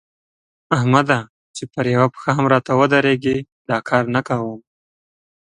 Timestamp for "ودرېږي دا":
2.79-3.77